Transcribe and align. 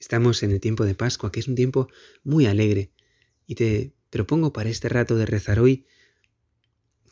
Estamos 0.00 0.42
en 0.42 0.50
el 0.50 0.60
tiempo 0.60 0.86
de 0.86 0.94
Pascua, 0.94 1.30
que 1.30 1.40
es 1.40 1.46
un 1.46 1.54
tiempo 1.54 1.88
muy 2.24 2.46
alegre, 2.46 2.90
y 3.46 3.54
te 3.54 3.92
propongo 4.08 4.52
para 4.52 4.70
este 4.70 4.88
rato 4.88 5.14
de 5.16 5.26
rezar 5.26 5.60
hoy 5.60 5.86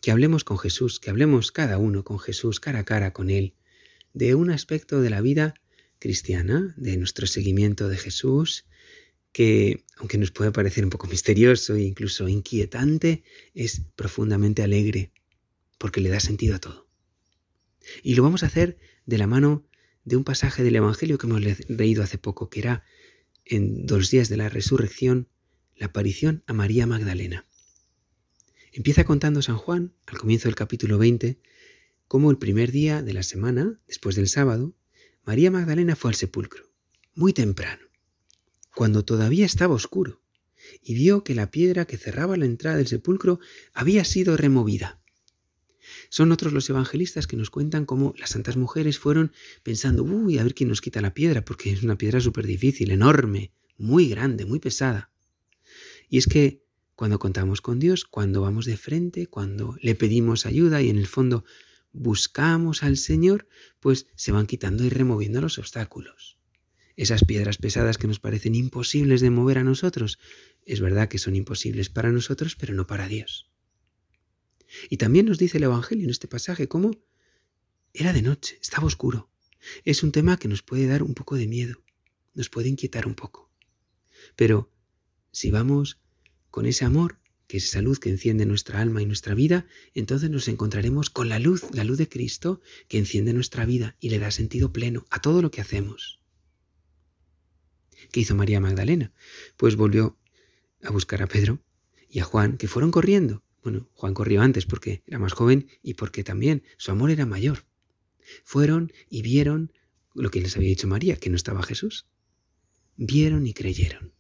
que 0.00 0.11
hablemos 0.11 0.42
con 0.42 0.58
Jesús, 0.58 0.98
que 0.98 1.11
hablemos 1.11 1.53
cada 1.53 1.77
uno 1.77 2.03
con 2.03 2.19
Jesús, 2.19 2.61
cara 2.61 2.80
a 2.80 2.85
cara 2.85 3.12
con 3.12 3.29
Él, 3.29 3.54
de 4.14 4.35
un 4.35 4.51
aspecto 4.51 5.03
de 5.03 5.11
la 5.11 5.21
vida 5.21 5.54
cristiana, 5.98 6.74
de 6.79 6.96
nuestro 6.96 7.27
seguimiento 7.27 7.88
de 7.88 7.98
Jesús, 7.98 8.64
que, 9.32 9.84
aunque 9.98 10.16
nos 10.16 10.30
puede 10.30 10.50
parecer 10.50 10.82
un 10.82 10.90
poco 10.90 11.08
misterioso 11.08 11.74
e 11.74 11.82
incluso 11.82 12.26
inquietante, 12.26 13.22
es 13.52 13.82
profundamente 13.96 14.62
alegre, 14.62 15.12
porque 15.76 16.00
le 16.00 16.09
da 16.09 16.20
sentido 16.20 16.56
a 16.56 16.59
todo. 16.59 16.88
Y 18.02 18.14
lo 18.14 18.23
vamos 18.23 18.42
a 18.42 18.46
hacer 18.46 18.78
de 19.05 19.18
la 19.18 19.27
mano 19.27 19.67
de 20.09 20.16
un 20.16 20.25
pasaje 20.25 20.65
del 20.65 20.77
Evangelio 20.77 21.19
que 21.19 21.27
hemos 21.27 21.43
leído 21.69 22.02
hace 22.02 22.16
poco, 22.16 22.48
que 22.48 22.61
era 22.61 22.84
en 23.45 23.87
dos 23.87 24.11
días 24.11 24.29
de 24.29 24.38
la 24.38 24.49
resurrección, 24.49 25.29
la 25.77 25.87
aparición 25.87 26.43
a 26.47 26.55
María 26.55 26.87
Magdalena. 26.87 27.47
Empieza 28.73 29.05
contando 29.05 29.43
San 29.43 29.59
Juan, 29.59 29.93
al 30.07 30.19
comienzo 30.19 30.49
del 30.49 30.55
capítulo 30.55 30.97
20, 30.99 31.39
cómo 32.07 32.30
el 32.30 32.39
primer 32.39 32.73
día 32.73 33.02
de 33.02 33.13
la 33.13 33.23
semana, 33.23 33.80
después 33.87 34.16
del 34.16 34.29
sábado, 34.29 34.75
María 35.25 35.51
Magdalena 35.51 35.95
fue 35.95 36.11
al 36.11 36.15
sepulcro, 36.15 36.71
muy 37.15 37.35
temprano, 37.35 37.85
cuando 38.75 39.05
todavía 39.05 39.45
estaba 39.45 39.75
oscuro, 39.75 40.23
y 40.83 40.95
vio 40.95 41.23
que 41.23 41.35
la 41.35 41.51
piedra 41.51 41.85
que 41.85 41.99
cerraba 41.99 42.37
la 42.38 42.47
entrada 42.47 42.79
del 42.79 42.87
sepulcro 42.87 43.41
había 43.75 44.05
sido 44.05 44.38
removida. 44.38 44.98
Son 46.09 46.33
otros 46.33 46.53
los 46.53 46.69
evangelistas 46.71 47.27
que 47.27 47.37
nos 47.37 47.51
cuentan 47.51 47.85
cómo 47.85 48.15
las 48.19 48.30
santas 48.30 48.57
mujeres 48.57 48.99
fueron 48.99 49.33
pensando, 49.62 50.03
uy, 50.05 50.39
a 50.39 50.43
ver 50.43 50.55
quién 50.55 50.69
nos 50.69 50.80
quita 50.80 51.01
la 51.01 51.15
piedra, 51.15 51.45
porque 51.45 51.71
es 51.71 51.83
una 51.83 51.99
piedra 51.99 52.21
súper 52.21 52.47
difícil, 52.47 52.91
enorme, 52.91 53.53
muy 53.77 54.09
grande, 54.09 54.47
muy 54.47 54.59
pesada. 54.59 55.11
Y 56.09 56.19
es 56.19 56.27
que 56.27 56.63
cuando 56.95 57.19
contamos 57.19 57.60
con 57.60 57.79
Dios, 57.79 58.05
cuando 58.05 58.41
vamos 58.41 58.65
de 58.65 58.77
frente, 58.77 59.27
cuando 59.27 59.77
le 59.80 59.95
pedimos 59.95 60.47
ayuda 60.47 60.82
y 60.82 60.91
en 60.91 60.99
el 60.99 61.07
fondo 61.07 61.45
buscamos 61.93 62.82
al 62.82 62.97
Señor, 62.97 63.47
pues 63.80 64.06
se 64.14 64.32
van 64.32 64.47
quitando 64.47 64.84
y 64.84 64.88
removiendo 64.88 65.41
los 65.41 65.58
obstáculos. 65.58 66.38
Esas 66.97 67.25
piedras 67.25 67.58
pesadas 67.58 67.98
que 67.98 68.08
nos 68.08 68.19
parecen 68.19 68.56
imposibles 68.56 69.20
de 69.20 69.30
mover 69.30 69.58
a 69.58 69.64
nosotros, 69.64 70.19
es 70.66 70.80
verdad 70.80 71.08
que 71.08 71.19
son 71.19 71.36
imposibles 71.36 71.88
para 71.88 72.10
nosotros, 72.10 72.56
pero 72.56 72.75
no 72.75 72.86
para 72.88 73.06
Dios. 73.06 73.48
Y 74.90 74.96
también 74.96 75.26
nos 75.26 75.38
dice 75.38 75.58
el 75.58 75.64
Evangelio 75.64 76.04
en 76.04 76.10
este 76.10 76.28
pasaje 76.28 76.68
cómo 76.68 76.92
era 77.92 78.12
de 78.12 78.22
noche, 78.22 78.58
estaba 78.60 78.86
oscuro. 78.86 79.30
Es 79.84 80.02
un 80.02 80.12
tema 80.12 80.38
que 80.38 80.48
nos 80.48 80.62
puede 80.62 80.86
dar 80.86 81.02
un 81.02 81.14
poco 81.14 81.36
de 81.36 81.46
miedo, 81.46 81.82
nos 82.34 82.48
puede 82.48 82.68
inquietar 82.68 83.06
un 83.06 83.14
poco. 83.14 83.50
Pero 84.36 84.70
si 85.32 85.50
vamos 85.50 86.00
con 86.50 86.66
ese 86.66 86.84
amor, 86.84 87.18
que 87.46 87.56
es 87.56 87.64
esa 87.64 87.82
luz 87.82 87.98
que 87.98 88.10
enciende 88.10 88.46
nuestra 88.46 88.80
alma 88.80 89.02
y 89.02 89.06
nuestra 89.06 89.34
vida, 89.34 89.66
entonces 89.94 90.30
nos 90.30 90.48
encontraremos 90.48 91.10
con 91.10 91.28
la 91.28 91.38
luz, 91.38 91.64
la 91.72 91.84
luz 91.84 91.98
de 91.98 92.08
Cristo, 92.08 92.60
que 92.88 92.98
enciende 92.98 93.32
nuestra 93.32 93.64
vida 93.64 93.96
y 94.00 94.10
le 94.10 94.18
da 94.18 94.30
sentido 94.30 94.72
pleno 94.72 95.06
a 95.10 95.20
todo 95.20 95.42
lo 95.42 95.50
que 95.50 95.60
hacemos. 95.60 96.20
¿Qué 98.12 98.20
hizo 98.20 98.34
María 98.34 98.60
Magdalena? 98.60 99.12
Pues 99.56 99.76
volvió 99.76 100.18
a 100.82 100.90
buscar 100.90 101.22
a 101.22 101.26
Pedro 101.26 101.60
y 102.08 102.20
a 102.20 102.24
Juan, 102.24 102.56
que 102.58 102.68
fueron 102.68 102.90
corriendo 102.90 103.42
bueno, 103.62 103.88
Juan 103.94 104.14
corrió 104.14 104.42
antes 104.42 104.66
porque 104.66 105.02
era 105.06 105.18
más 105.18 105.32
joven 105.32 105.68
y 105.82 105.94
porque 105.94 106.24
también 106.24 106.62
su 106.76 106.90
amor 106.90 107.10
era 107.10 107.26
mayor. 107.26 107.64
Fueron 108.44 108.92
y 109.08 109.22
vieron 109.22 109.72
lo 110.14 110.30
que 110.30 110.40
les 110.40 110.56
había 110.56 110.68
dicho 110.68 110.86
María, 110.86 111.16
que 111.16 111.30
no 111.30 111.36
estaba 111.36 111.62
Jesús. 111.62 112.06
Vieron 112.96 113.46
y 113.46 113.54
creyeron. 113.54 114.12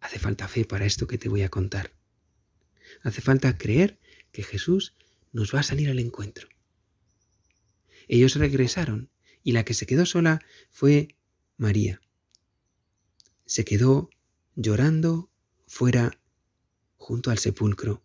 Hace 0.00 0.18
falta 0.18 0.48
fe 0.48 0.64
para 0.64 0.86
esto 0.86 1.06
que 1.06 1.18
te 1.18 1.28
voy 1.28 1.42
a 1.42 1.48
contar. 1.48 1.92
Hace 3.02 3.20
falta 3.20 3.56
creer 3.58 3.98
que 4.32 4.42
Jesús 4.42 4.94
nos 5.32 5.54
va 5.54 5.60
a 5.60 5.64
salir 5.64 5.90
al 5.90 5.98
encuentro. 5.98 6.48
Ellos 8.06 8.36
regresaron 8.36 9.10
y 9.42 9.52
la 9.52 9.64
que 9.64 9.74
se 9.74 9.86
quedó 9.86 10.06
sola 10.06 10.40
fue 10.70 11.16
María. 11.56 12.00
Se 13.44 13.64
quedó 13.64 14.10
llorando 14.56 15.30
fuera 15.66 16.18
junto 16.98 17.30
al 17.30 17.38
sepulcro. 17.38 18.02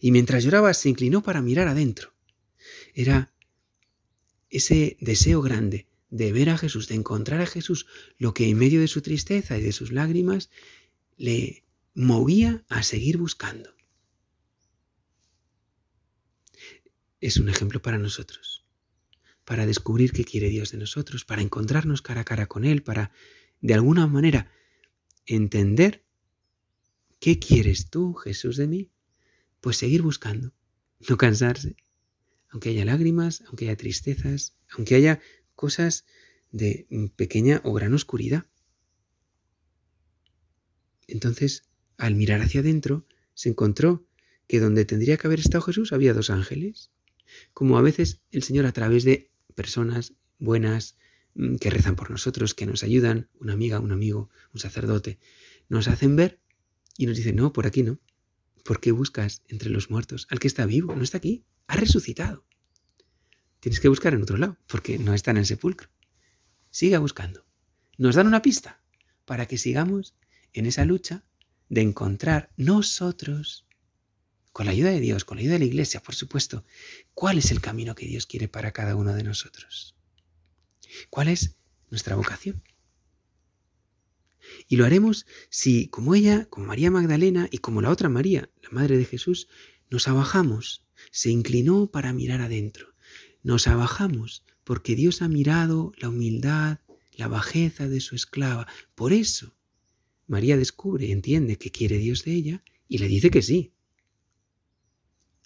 Y 0.00 0.10
mientras 0.10 0.42
lloraba 0.42 0.74
se 0.74 0.88
inclinó 0.88 1.22
para 1.22 1.40
mirar 1.40 1.68
adentro. 1.68 2.12
Era 2.94 3.32
ese 4.50 4.96
deseo 5.00 5.40
grande 5.40 5.86
de 6.10 6.32
ver 6.32 6.50
a 6.50 6.58
Jesús, 6.58 6.88
de 6.88 6.94
encontrar 6.94 7.40
a 7.40 7.46
Jesús, 7.46 7.86
lo 8.18 8.34
que 8.34 8.48
en 8.48 8.58
medio 8.58 8.80
de 8.80 8.88
su 8.88 9.02
tristeza 9.02 9.58
y 9.58 9.62
de 9.62 9.72
sus 9.72 9.92
lágrimas 9.92 10.50
le 11.16 11.64
movía 11.94 12.64
a 12.68 12.82
seguir 12.82 13.18
buscando. 13.18 13.74
Es 17.20 17.36
un 17.36 17.48
ejemplo 17.48 17.82
para 17.82 17.98
nosotros, 17.98 18.64
para 19.44 19.66
descubrir 19.66 20.12
qué 20.12 20.24
quiere 20.24 20.48
Dios 20.48 20.72
de 20.72 20.78
nosotros, 20.78 21.24
para 21.24 21.42
encontrarnos 21.42 22.00
cara 22.00 22.22
a 22.22 22.24
cara 22.24 22.46
con 22.46 22.64
Él, 22.64 22.82
para 22.82 23.12
de 23.60 23.74
alguna 23.74 24.06
manera 24.06 24.50
entender 25.26 26.07
¿Qué 27.20 27.38
quieres 27.38 27.90
tú, 27.90 28.14
Jesús, 28.14 28.56
de 28.56 28.68
mí? 28.68 28.90
Pues 29.60 29.76
seguir 29.76 30.02
buscando, 30.02 30.52
no 31.08 31.16
cansarse, 31.16 31.76
aunque 32.48 32.68
haya 32.70 32.84
lágrimas, 32.84 33.42
aunque 33.46 33.66
haya 33.66 33.76
tristezas, 33.76 34.56
aunque 34.70 34.94
haya 34.94 35.20
cosas 35.56 36.04
de 36.52 36.86
pequeña 37.16 37.60
o 37.64 37.72
gran 37.72 37.92
oscuridad. 37.92 38.46
Entonces, 41.08 41.64
al 41.96 42.14
mirar 42.14 42.40
hacia 42.40 42.60
adentro, 42.60 43.06
se 43.34 43.48
encontró 43.48 44.06
que 44.46 44.60
donde 44.60 44.84
tendría 44.84 45.16
que 45.16 45.26
haber 45.26 45.40
estado 45.40 45.62
Jesús 45.62 45.92
había 45.92 46.14
dos 46.14 46.30
ángeles. 46.30 46.90
Como 47.52 47.78
a 47.78 47.82
veces 47.82 48.20
el 48.30 48.42
Señor 48.44 48.66
a 48.66 48.72
través 48.72 49.04
de 49.04 49.30
personas 49.54 50.14
buenas 50.38 50.96
mm, 51.34 51.56
que 51.56 51.70
rezan 51.70 51.96
por 51.96 52.10
nosotros, 52.10 52.54
que 52.54 52.66
nos 52.66 52.84
ayudan, 52.84 53.28
una 53.40 53.54
amiga, 53.54 53.80
un 53.80 53.92
amigo, 53.92 54.30
un 54.54 54.60
sacerdote, 54.60 55.18
nos 55.68 55.88
hacen 55.88 56.16
ver 56.16 56.40
y 56.98 57.06
nos 57.06 57.16
dice, 57.16 57.32
no, 57.32 57.54
por 57.54 57.66
aquí 57.66 57.82
no. 57.82 57.98
¿Por 58.64 58.80
qué 58.80 58.92
buscas 58.92 59.42
entre 59.46 59.70
los 59.70 59.88
muertos 59.88 60.26
al 60.30 60.40
que 60.40 60.48
está 60.48 60.66
vivo? 60.66 60.94
No 60.94 61.02
está 61.02 61.16
aquí, 61.16 61.46
ha 61.68 61.76
resucitado. 61.76 62.44
Tienes 63.60 63.80
que 63.80 63.88
buscar 63.88 64.12
en 64.12 64.22
otro 64.22 64.36
lado, 64.36 64.58
porque 64.66 64.98
no 64.98 65.14
está 65.14 65.30
en 65.30 65.38
el 65.38 65.46
sepulcro. 65.46 65.88
Siga 66.70 66.98
buscando. 66.98 67.46
Nos 67.96 68.16
dan 68.16 68.26
una 68.26 68.42
pista 68.42 68.82
para 69.24 69.46
que 69.46 69.58
sigamos 69.58 70.16
en 70.52 70.66
esa 70.66 70.84
lucha 70.84 71.24
de 71.68 71.82
encontrar 71.82 72.50
nosotros, 72.56 73.66
con 74.52 74.66
la 74.66 74.72
ayuda 74.72 74.90
de 74.90 75.00
Dios, 75.00 75.24
con 75.24 75.36
la 75.36 75.42
ayuda 75.42 75.54
de 75.54 75.60
la 75.60 75.64
iglesia, 75.66 76.02
por 76.02 76.16
supuesto, 76.16 76.64
cuál 77.14 77.38
es 77.38 77.52
el 77.52 77.60
camino 77.60 77.94
que 77.94 78.06
Dios 78.06 78.26
quiere 78.26 78.48
para 78.48 78.72
cada 78.72 78.96
uno 78.96 79.14
de 79.14 79.22
nosotros. 79.22 79.94
¿Cuál 81.10 81.28
es 81.28 81.56
nuestra 81.90 82.16
vocación? 82.16 82.62
Y 84.66 84.76
lo 84.76 84.84
haremos 84.84 85.26
si, 85.50 85.88
como 85.88 86.14
ella, 86.14 86.46
como 86.46 86.66
María 86.66 86.90
Magdalena 86.90 87.48
y 87.50 87.58
como 87.58 87.80
la 87.80 87.90
otra 87.90 88.08
María, 88.08 88.50
la 88.62 88.70
Madre 88.70 88.96
de 88.96 89.04
Jesús, 89.04 89.48
nos 89.90 90.08
abajamos, 90.08 90.86
se 91.10 91.30
inclinó 91.30 91.90
para 91.90 92.12
mirar 92.12 92.40
adentro. 92.40 92.94
Nos 93.42 93.68
abajamos 93.68 94.44
porque 94.64 94.96
Dios 94.96 95.22
ha 95.22 95.28
mirado 95.28 95.92
la 95.96 96.08
humildad, 96.08 96.80
la 97.16 97.28
bajeza 97.28 97.88
de 97.88 98.00
su 98.00 98.14
esclava. 98.14 98.66
Por 98.94 99.12
eso, 99.12 99.56
María 100.26 100.56
descubre 100.56 101.10
entiende 101.10 101.56
que 101.56 101.70
quiere 101.70 101.98
Dios 101.98 102.24
de 102.24 102.32
ella 102.32 102.64
y 102.88 102.98
le 102.98 103.08
dice 103.08 103.30
que 103.30 103.42
sí. 103.42 103.72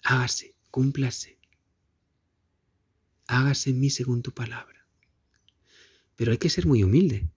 Hágase, 0.03 0.55
cúmplase. 0.71 1.39
Hágase 3.27 3.69
en 3.69 3.79
mí 3.79 3.89
según 3.89 4.21
tu 4.21 4.33
palabra. 4.33 4.85
Pero 6.15 6.31
hay 6.31 6.37
que 6.37 6.49
ser 6.49 6.65
muy 6.65 6.83
humilde 6.83 7.29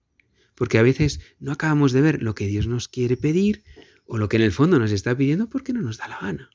porque 0.57 0.79
a 0.79 0.83
veces 0.83 1.21
no 1.39 1.53
acabamos 1.53 1.93
de 1.93 2.01
ver 2.01 2.23
lo 2.23 2.35
que 2.35 2.49
Dios 2.49 2.67
nos 2.67 2.89
quiere 2.89 3.17
pedir 3.17 3.63
o 4.07 4.19
lo 4.19 4.29
que 4.29 4.37
en 4.37 4.43
el 4.43 4.53
fondo 4.53 4.79
nos 4.79 4.91
está 4.91 5.17
pidiendo 5.17 5.49
porque 5.49 5.73
no 5.73 5.83
nos 5.83 5.99
da 5.99 6.09
la 6.09 6.19
gana. 6.19 6.51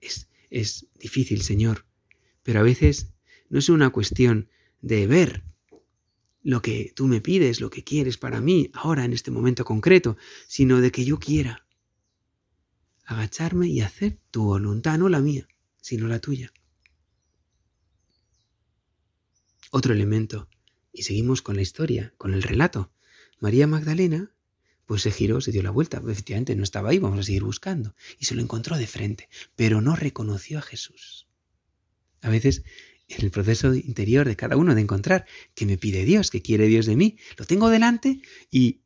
Es, 0.00 0.28
es 0.48 0.86
difícil, 0.98 1.42
Señor, 1.42 1.84
pero 2.42 2.60
a 2.60 2.62
veces 2.62 3.12
no 3.50 3.58
es 3.58 3.68
una 3.68 3.90
cuestión 3.90 4.48
de 4.80 5.06
ver 5.06 5.44
lo 6.42 6.62
que 6.62 6.92
tú 6.94 7.06
me 7.06 7.20
pides, 7.20 7.60
lo 7.60 7.70
que 7.70 7.84
quieres 7.84 8.18
para 8.18 8.40
mí, 8.40 8.70
ahora 8.72 9.04
en 9.04 9.12
este 9.12 9.30
momento 9.30 9.64
concreto, 9.64 10.16
sino 10.48 10.80
de 10.80 10.90
que 10.90 11.04
yo 11.04 11.18
quiera 11.18 11.66
agacharme 13.04 13.68
y 13.68 13.80
hacer 13.80 14.18
tu 14.30 14.44
voluntad, 14.44 14.98
no 14.98 15.08
la 15.08 15.20
mía, 15.20 15.46
sino 15.80 16.08
la 16.08 16.20
tuya. 16.20 16.52
Otro 19.70 19.92
elemento, 19.92 20.48
y 20.92 21.02
seguimos 21.02 21.42
con 21.42 21.56
la 21.56 21.62
historia, 21.62 22.12
con 22.18 22.34
el 22.34 22.42
relato. 22.42 22.92
María 23.42 23.66
Magdalena 23.66 24.30
pues 24.86 25.02
se 25.02 25.10
giró, 25.10 25.40
se 25.40 25.50
dio 25.50 25.64
la 25.64 25.70
vuelta. 25.70 26.00
Efectivamente, 26.06 26.54
no 26.54 26.62
estaba 26.62 26.90
ahí, 26.90 27.00
vamos 27.00 27.18
a 27.18 27.22
seguir 27.24 27.42
buscando. 27.42 27.96
Y 28.20 28.26
se 28.26 28.36
lo 28.36 28.40
encontró 28.40 28.78
de 28.78 28.86
frente, 28.86 29.28
pero 29.56 29.80
no 29.80 29.96
reconoció 29.96 30.58
a 30.58 30.62
Jesús. 30.62 31.26
A 32.20 32.30
veces 32.30 32.62
en 33.08 33.24
el 33.24 33.32
proceso 33.32 33.74
interior 33.74 34.28
de 34.28 34.36
cada 34.36 34.56
uno 34.56 34.76
de 34.76 34.80
encontrar 34.80 35.26
qué 35.54 35.66
me 35.66 35.76
pide 35.76 36.04
Dios, 36.04 36.30
qué 36.30 36.40
quiere 36.40 36.68
Dios 36.68 36.86
de 36.86 36.94
mí. 36.94 37.16
Lo 37.36 37.44
tengo 37.44 37.68
delante 37.68 38.22
y, 38.48 38.80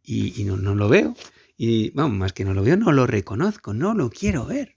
no, 0.46 0.56
no, 0.56 0.74
lo 0.74 0.88
veo. 0.88 1.14
Y 1.58 1.90
vamos, 1.90 2.16
más 2.16 2.32
que 2.32 2.46
no 2.46 2.54
lo 2.54 2.62
veo, 2.62 2.78
no 2.78 2.92
lo 2.92 3.06
reconozco, 3.06 3.74
no 3.74 3.92
lo 3.92 4.08
quiero 4.08 4.46
ver. 4.46 4.76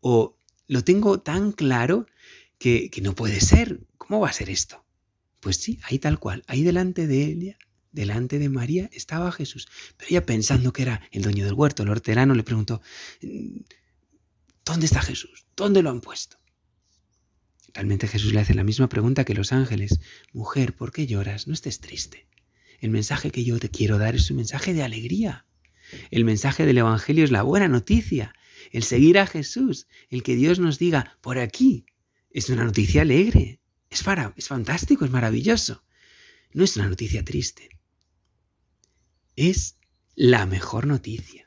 O 0.00 0.38
lo 0.68 0.84
tengo 0.84 1.20
tan 1.20 1.50
claro 1.50 2.06
que, 2.58 2.90
que 2.90 3.00
no 3.00 3.16
puede 3.16 3.40
ser. 3.40 3.80
¿Cómo 3.98 4.20
va 4.20 4.28
a 4.28 4.32
ser 4.32 4.50
esto? 4.50 4.84
Pues 5.40 5.56
sí, 5.56 5.80
ahí 5.82 5.98
tal 5.98 6.20
cual, 6.20 6.44
ahí 6.46 6.62
delante 6.62 7.08
de 7.08 7.24
ella, 7.24 7.58
delante 7.92 8.38
de 8.38 8.48
María, 8.48 8.88
estaba 8.92 9.32
Jesús. 9.32 9.68
Pero 9.96 10.10
ella 10.10 10.26
pensando 10.26 10.72
que 10.72 10.82
era 10.82 11.02
el 11.10 11.22
dueño 11.22 11.44
del 11.44 11.54
huerto, 11.54 11.82
el 11.82 11.90
hortelano, 11.90 12.34
le 12.34 12.42
preguntó, 12.42 12.80
¿dónde 14.64 14.86
está 14.86 15.02
Jesús? 15.02 15.46
¿Dónde 15.56 15.82
lo 15.82 15.90
han 15.90 16.00
puesto? 16.00 16.38
Realmente 17.72 18.08
Jesús 18.08 18.32
le 18.32 18.40
hace 18.40 18.54
la 18.54 18.64
misma 18.64 18.88
pregunta 18.88 19.24
que 19.24 19.34
los 19.34 19.52
ángeles. 19.52 20.00
Mujer, 20.32 20.74
¿por 20.74 20.92
qué 20.92 21.06
lloras? 21.06 21.46
No 21.46 21.54
estés 21.54 21.80
triste. 21.80 22.26
El 22.80 22.90
mensaje 22.90 23.30
que 23.30 23.44
yo 23.44 23.58
te 23.58 23.68
quiero 23.68 23.98
dar 23.98 24.14
es 24.14 24.30
un 24.30 24.38
mensaje 24.38 24.74
de 24.74 24.82
alegría. 24.82 25.46
El 26.10 26.24
mensaje 26.24 26.66
del 26.66 26.78
Evangelio 26.78 27.24
es 27.24 27.30
la 27.30 27.42
buena 27.42 27.68
noticia. 27.68 28.34
El 28.72 28.82
seguir 28.82 29.18
a 29.18 29.26
Jesús, 29.26 29.86
el 30.08 30.22
que 30.22 30.36
Dios 30.36 30.58
nos 30.58 30.78
diga, 30.78 31.18
por 31.20 31.38
aquí, 31.38 31.86
es 32.30 32.48
una 32.48 32.64
noticia 32.64 33.02
alegre. 33.02 33.60
Es, 33.88 34.02
para, 34.02 34.32
es 34.36 34.48
fantástico, 34.48 35.04
es 35.04 35.10
maravilloso. 35.10 35.84
No 36.52 36.64
es 36.64 36.76
una 36.76 36.88
noticia 36.88 37.24
triste. 37.24 37.79
Es 39.42 39.78
la 40.16 40.44
mejor 40.44 40.86
noticia. 40.86 41.46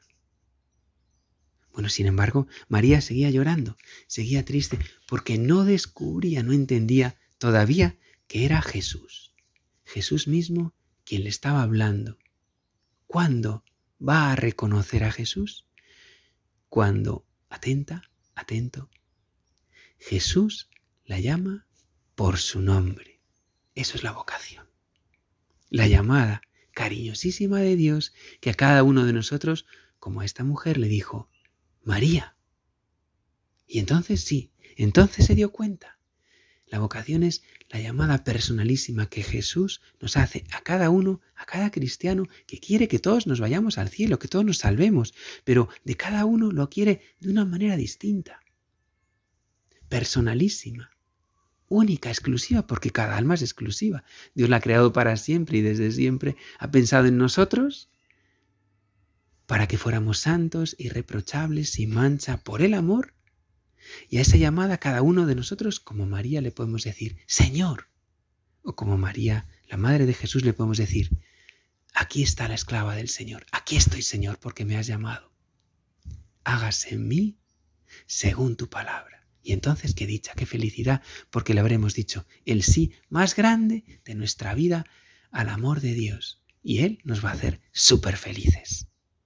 Bueno, 1.73 1.89
sin 1.89 2.07
embargo, 2.07 2.47
María 2.67 3.01
seguía 3.01 3.29
llorando, 3.29 3.77
seguía 4.07 4.43
triste, 4.43 4.79
porque 5.07 5.37
no 5.37 5.63
descubría, 5.63 6.41
no 6.41 6.53
entendía 6.53 7.19
todavía 7.37 7.99
que 8.25 8.45
era 8.45 8.63
Jesús. 8.63 9.35
Jesús 9.85 10.27
mismo 10.27 10.73
quien 11.05 11.23
le 11.23 11.29
estaba 11.29 11.61
hablando. 11.61 12.17
¿Cuándo 13.05 13.63
va 14.01 14.31
a 14.31 14.35
reconocer 14.35 15.03
a 15.03 15.11
Jesús? 15.11 15.67
Cuando, 16.69 17.27
atenta, 17.47 18.09
atento, 18.33 18.89
Jesús 19.99 20.67
la 21.05 21.19
llama 21.19 21.67
por 22.15 22.39
su 22.39 22.59
nombre. 22.59 23.21
Eso 23.75 23.97
es 23.97 24.03
la 24.03 24.13
vocación. 24.13 24.67
La 25.69 25.85
llamada 25.85 26.41
cariñosísima 26.73 27.59
de 27.59 27.75
Dios 27.75 28.13
que 28.41 28.49
a 28.49 28.53
cada 28.53 28.83
uno 28.83 29.05
de 29.05 29.13
nosotros, 29.13 29.65
como 29.99 30.21
a 30.21 30.25
esta 30.25 30.43
mujer, 30.43 30.77
le 30.77 30.87
dijo, 30.87 31.29
María. 31.83 32.35
Y 33.67 33.79
entonces 33.79 34.23
sí, 34.23 34.51
entonces 34.75 35.25
se 35.25 35.35
dio 35.35 35.51
cuenta. 35.51 35.99
La 36.67 36.79
vocación 36.79 37.23
es 37.23 37.43
la 37.69 37.79
llamada 37.79 38.23
personalísima 38.23 39.07
que 39.07 39.21
Jesús 39.21 39.81
nos 39.99 40.17
hace 40.17 40.45
a 40.51 40.61
cada 40.61 40.89
uno, 40.89 41.21
a 41.35 41.45
cada 41.45 41.69
cristiano 41.69 42.27
que 42.47 42.59
quiere 42.59 42.87
que 42.87 42.99
todos 42.99 43.27
nos 43.27 43.39
vayamos 43.39 43.77
al 43.77 43.89
cielo, 43.89 44.17
que 44.17 44.27
todos 44.27 44.45
nos 44.45 44.57
salvemos, 44.57 45.13
pero 45.43 45.69
de 45.83 45.95
cada 45.95 46.25
uno 46.25 46.51
lo 46.51 46.69
quiere 46.69 47.01
de 47.19 47.29
una 47.29 47.45
manera 47.45 47.77
distinta. 47.77 48.41
Personalísima, 49.87 50.89
única, 51.73 52.09
exclusiva, 52.09 52.67
porque 52.67 52.91
cada 52.91 53.17
alma 53.17 53.33
es 53.33 53.41
exclusiva. 53.41 54.03
Dios 54.35 54.49
la 54.49 54.57
ha 54.57 54.61
creado 54.61 54.93
para 54.93 55.17
siempre 55.17 55.57
y 55.57 55.61
desde 55.61 55.91
siempre 55.91 56.35
ha 56.59 56.69
pensado 56.69 57.07
en 57.07 57.17
nosotros 57.17 57.89
para 59.47 59.67
que 59.67 59.77
fuéramos 59.77 60.19
santos, 60.19 60.75
irreprochables, 60.77 61.71
sin 61.71 61.93
mancha, 61.93 62.37
por 62.37 62.61
el 62.61 62.73
amor. 62.73 63.13
Y 64.09 64.17
a 64.17 64.21
esa 64.21 64.37
llamada 64.37 64.77
cada 64.77 65.01
uno 65.01 65.25
de 65.25 65.35
nosotros, 65.35 65.79
como 65.79 66.05
María, 66.05 66.41
le 66.41 66.51
podemos 66.51 66.83
decir, 66.83 67.17
Señor. 67.27 67.89
O 68.61 68.75
como 68.75 68.97
María, 68.97 69.47
la 69.67 69.77
Madre 69.77 70.05
de 70.05 70.13
Jesús, 70.13 70.45
le 70.45 70.53
podemos 70.53 70.77
decir, 70.77 71.09
aquí 71.93 72.23
está 72.23 72.47
la 72.47 72.55
esclava 72.55 72.95
del 72.95 73.09
Señor, 73.09 73.45
aquí 73.51 73.75
estoy, 73.75 74.01
Señor, 74.01 74.37
porque 74.39 74.63
me 74.63 74.77
has 74.77 74.87
llamado. 74.87 75.33
Hágase 76.45 76.95
en 76.95 77.07
mí 77.07 77.37
según 78.05 78.55
tu 78.55 78.69
palabra. 78.69 79.22
Y 79.43 79.51
entonces 79.51 79.93
qué 79.93 80.07
dicha, 80.07 80.33
qué 80.35 80.45
felicidad, 80.45 81.01
porque 81.29 81.53
le 81.53 81.59
habremos 81.59 81.93
dicho 81.93 82.25
el 82.45 82.63
sí 82.63 82.93
más 83.09 83.35
grande 83.35 83.83
de 84.05 84.15
nuestra 84.15 84.55
vida 84.55 84.85
al 85.31 85.49
amor 85.49 85.81
de 85.81 85.93
Dios. 85.93 86.41
Y 86.63 86.79
Él 86.79 86.99
nos 87.03 87.23
va 87.23 87.29
a 87.29 87.33
hacer 87.33 87.59
súper 87.73 88.15
felices. 88.15 88.87